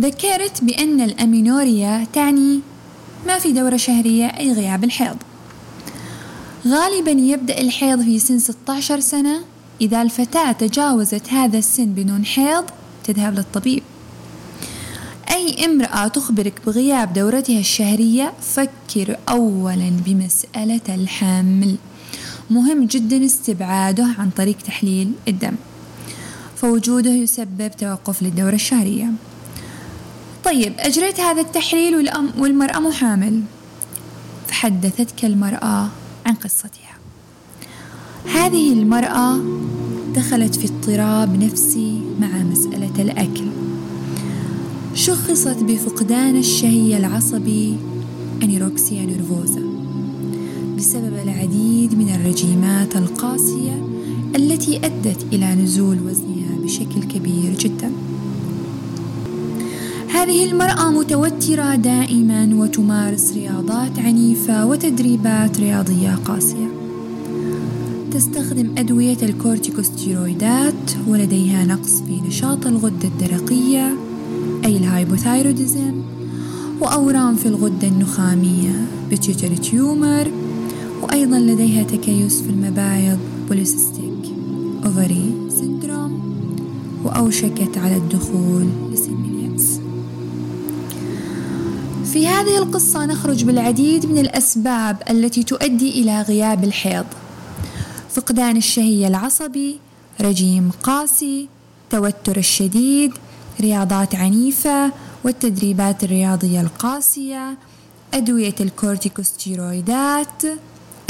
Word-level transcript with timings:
ذكرت 0.00 0.64
بأن 0.64 1.00
الأمينوريا 1.00 2.06
تعني 2.12 2.60
ما 3.26 3.38
في 3.38 3.52
دورة 3.52 3.76
شهرية 3.76 4.26
أي 4.26 4.52
غياب 4.52 4.84
الحيض. 4.84 5.16
غالبا 6.66 7.10
يبدأ 7.10 7.60
الحيض 7.60 8.02
في 8.02 8.18
سن 8.18 8.38
16 8.38 9.00
سنة. 9.00 9.40
إذا 9.80 10.02
الفتاة 10.02 10.52
تجاوزت 10.52 11.28
هذا 11.28 11.58
السن 11.58 11.86
بدون 11.86 12.24
حيض 12.24 12.64
تذهب 13.04 13.34
للطبيب. 13.34 13.82
أي 15.30 15.64
امرأة 15.64 16.08
تخبرك 16.08 16.60
بغياب 16.66 17.12
دورتها 17.12 17.58
الشهرية 17.58 18.32
فكر 18.42 19.16
أولا 19.28 19.90
بمسألة 20.06 20.80
الحمل. 20.88 21.76
مهم 22.50 22.84
جدا 22.84 23.24
استبعاده 23.24 24.06
عن 24.18 24.30
طريق 24.30 24.56
تحليل 24.56 25.12
الدم. 25.28 25.54
فوجوده 26.56 27.10
يسبب 27.10 27.70
توقف 27.78 28.22
للدورة 28.22 28.54
الشهرية. 28.54 29.12
طيب 30.48 30.72
أجريت 30.78 31.20
هذا 31.20 31.40
التحليل 31.40 32.10
والمرأة 32.38 32.78
مو 32.78 32.90
حامل 32.90 33.42
فحدثتك 34.46 35.24
المرأة 35.24 35.88
عن 36.26 36.34
قصتها. 36.34 36.96
هذه 38.34 38.72
المرأة 38.72 39.38
دخلت 40.14 40.54
في 40.54 40.64
اضطراب 40.64 41.42
نفسي 41.42 42.00
مع 42.20 42.28
مسألة 42.28 43.02
الأكل. 43.02 43.44
شخصت 44.94 45.56
بفقدان 45.62 46.36
الشهية 46.36 46.96
العصبي 46.96 47.76
أنيروكسيا 48.42 49.06
نيرفوزا 49.06 49.62
بسبب 50.76 51.14
العديد 51.24 51.98
من 51.98 52.14
الرجيمات 52.14 52.96
القاسية 52.96 53.86
التي 54.36 54.76
أدت 54.76 55.26
إلى 55.32 55.54
نزول 55.54 55.98
وزنها 56.00 56.56
بشكل 56.62 57.02
كبير 57.02 57.54
جدا. 57.58 57.92
هذه 60.18 60.50
المرأة 60.50 60.90
متوترة 60.90 61.74
دائما 61.74 62.48
وتمارس 62.54 63.32
رياضات 63.32 63.98
عنيفة 63.98 64.66
وتدريبات 64.66 65.60
رياضية 65.60 66.14
قاسية. 66.24 66.68
تستخدم 68.12 68.78
أدوية 68.78 69.16
الكورتيكوستيرويدات 69.22 70.74
ولديها 71.06 71.64
نقص 71.64 72.00
في 72.00 72.20
نشاط 72.28 72.66
الغدة 72.66 73.08
الدرقية 73.08 73.96
أي 74.64 74.76
ال 74.76 74.84
hypothyroidism 74.84 75.94
وأورام 76.80 77.36
في 77.36 77.46
الغدة 77.46 77.88
النخامية 77.88 78.86
pituitary 79.10 79.56
tumor 79.56 80.30
وأيضا 81.02 81.38
لديها 81.38 81.82
تكيس 81.82 82.42
في 82.42 82.50
المبايض 82.50 83.18
polycystic 83.48 84.32
ovary 84.86 85.32
syndrome 85.60 86.20
وأوشكت 87.04 87.78
على 87.78 87.96
الدخول 87.96 88.66
لسن 88.92 89.07
في 92.18 92.26
هذه 92.26 92.58
القصة 92.58 93.06
نخرج 93.06 93.44
بالعديد 93.44 94.06
من 94.06 94.18
الأسباب 94.18 95.02
التي 95.10 95.42
تؤدي 95.42 96.02
إلى 96.02 96.22
غياب 96.22 96.64
الحيض. 96.64 97.04
فقدان 98.10 98.56
الشهية 98.56 99.06
العصبي 99.06 99.78
رجيم 100.20 100.70
قاسي 100.82 101.48
توتر 101.90 102.36
الشديد 102.36 103.12
رياضات 103.60 104.14
عنيفة 104.14 104.92
والتدريبات 105.24 106.04
الرياضية 106.04 106.60
القاسية 106.60 107.56
أدوية 108.14 108.54
الكورتيكوستيرويدات 108.60 110.42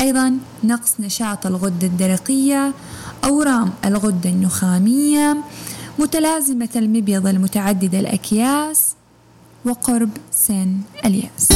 أيضا 0.00 0.38
نقص 0.64 0.94
نشاط 1.00 1.46
الغدة 1.46 1.86
الدرقية 1.86 2.72
أورام 3.24 3.70
الغدة 3.84 4.30
النخامية 4.30 5.36
متلازمة 5.98 6.68
المبيض 6.76 7.26
المتعدد 7.26 7.94
الأكياس 7.94 8.94
وقرب 9.68 10.10
سن 10.32 10.80
إليأس. 11.04 11.48